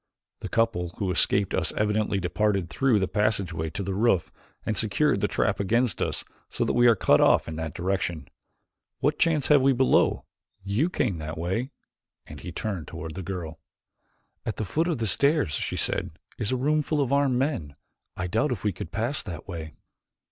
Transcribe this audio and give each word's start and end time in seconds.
The 0.39 0.49
couple 0.49 0.89
who 0.97 1.11
escaped 1.11 1.53
us 1.53 1.71
evidently 1.77 2.19
departed 2.19 2.71
through 2.71 2.97
the 2.97 3.07
passageway 3.07 3.69
to 3.69 3.83
the 3.83 3.93
roof 3.93 4.31
and 4.65 4.75
secured 4.75 5.21
the 5.21 5.27
trap 5.27 5.59
against 5.59 6.01
us 6.01 6.23
so 6.49 6.65
that 6.65 6.73
we 6.73 6.87
are 6.87 6.95
cut 6.95 7.21
off 7.21 7.47
in 7.47 7.55
that 7.57 7.75
direction. 7.75 8.27
What 8.97 9.19
chance 9.19 9.49
have 9.49 9.61
we 9.61 9.73
below? 9.73 10.25
You 10.63 10.89
came 10.89 11.19
that 11.19 11.37
way," 11.37 11.69
and 12.25 12.39
he 12.39 12.51
turned 12.51 12.87
toward 12.87 13.13
the 13.13 13.21
girl. 13.21 13.59
"At 14.43 14.55
the 14.55 14.65
foot 14.65 14.87
of 14.87 14.97
the 14.97 15.05
stairs," 15.05 15.51
she 15.53 15.77
said, 15.77 16.09
"is 16.39 16.51
a 16.51 16.57
room 16.57 16.81
full 16.81 16.99
of 16.99 17.13
armed 17.13 17.37
men. 17.37 17.75
I 18.17 18.25
doubt 18.25 18.51
if 18.51 18.63
we 18.63 18.73
could 18.73 18.91
pass 18.91 19.21
that 19.21 19.47
way." 19.47 19.75